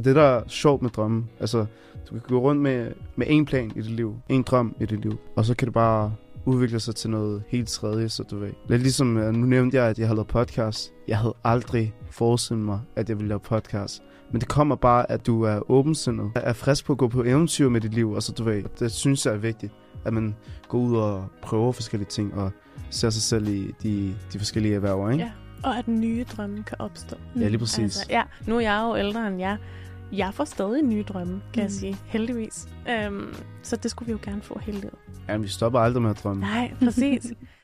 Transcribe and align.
Og 0.00 0.04
det, 0.04 0.16
der 0.16 0.22
er 0.22 0.42
sjovt 0.46 0.82
med 0.82 0.90
drømme, 0.90 1.24
altså, 1.40 1.66
du 2.06 2.10
kan 2.10 2.20
gå 2.28 2.38
rundt 2.38 2.62
med, 2.62 2.92
med 3.16 3.26
en 3.28 3.44
plan 3.44 3.72
i 3.76 3.80
dit 3.80 3.90
liv, 3.90 4.16
en 4.28 4.42
drøm 4.42 4.76
i 4.80 4.86
dit 4.86 5.00
liv, 5.00 5.18
og 5.36 5.44
så 5.44 5.54
kan 5.54 5.66
det 5.66 5.74
bare 5.74 6.14
udvikle 6.44 6.80
sig 6.80 6.94
til 6.94 7.10
noget 7.10 7.42
helt 7.48 7.68
tredje, 7.68 8.08
så 8.08 8.22
du 8.22 8.38
ved. 8.38 8.50
Lidt 8.68 8.82
ligesom, 8.82 9.16
øh, 9.16 9.34
nu 9.34 9.46
nævnte 9.46 9.76
jeg, 9.76 9.86
at 9.86 9.98
jeg 9.98 10.06
havde 10.06 10.16
lavet 10.16 10.26
podcast. 10.26 10.92
Jeg 11.08 11.18
havde 11.18 11.34
aldrig 11.44 11.94
forestillet 12.10 12.64
mig, 12.64 12.80
at 12.96 13.08
jeg 13.08 13.18
ville 13.18 13.28
lave 13.28 13.40
podcast. 13.40 14.02
Men 14.30 14.40
det 14.40 14.48
kommer 14.48 14.76
bare, 14.76 15.10
at 15.10 15.26
du 15.26 15.42
er 15.42 15.70
åbensindet, 15.70 16.30
er 16.34 16.52
frisk 16.52 16.84
på 16.84 16.92
at 16.92 16.98
gå 16.98 17.08
på 17.08 17.22
eventyr 17.22 17.68
med 17.68 17.80
dit 17.80 17.94
liv, 17.94 18.12
og 18.12 18.22
så 18.22 18.32
du 18.32 18.44
ved, 18.44 18.62
det 18.78 18.92
synes 18.92 19.26
jeg 19.26 19.34
er 19.34 19.38
vigtigt, 19.38 19.72
at 20.04 20.12
man 20.12 20.36
går 20.68 20.78
ud 20.78 20.96
og 20.96 21.24
prøver 21.42 21.72
forskellige 21.72 22.08
ting, 22.08 22.34
og 22.34 22.50
ser 22.90 23.10
sig 23.10 23.22
selv 23.22 23.48
i 23.48 23.74
de, 23.82 24.14
de 24.32 24.38
forskellige 24.38 24.74
erhverv, 24.74 25.12
ikke? 25.12 25.24
Ja, 25.24 25.30
og 25.62 25.78
at 25.78 25.88
nye 25.88 26.24
drømme 26.36 26.62
kan 26.62 26.76
opstå. 26.80 27.16
Ja, 27.36 27.48
lige 27.48 27.58
præcis. 27.58 27.78
Altså, 27.78 28.06
ja, 28.10 28.22
nu 28.46 28.56
er 28.56 28.60
jeg 28.60 28.82
jo 28.84 28.96
ældre 28.96 29.28
end 29.28 29.38
jeg. 29.38 29.56
Jeg 30.12 30.34
får 30.34 30.44
stadig 30.44 30.82
nye 30.82 31.02
drømme, 31.02 31.32
kan 31.32 31.60
mm. 31.60 31.62
jeg 31.62 31.70
sige. 31.70 31.96
Heldigvis. 32.04 32.68
Øhm, 32.90 33.34
så 33.62 33.76
det 33.76 33.90
skulle 33.90 34.06
vi 34.06 34.12
jo 34.12 34.18
gerne 34.22 34.42
få 34.42 34.58
hele 34.58 34.80
livet. 34.80 34.94
Jamen, 35.28 35.42
vi 35.42 35.48
stopper 35.48 35.80
aldrig 35.80 36.02
med 36.02 36.10
at 36.10 36.20
drømme. 36.24 36.40
Nej, 36.40 36.72
præcis. 36.84 37.32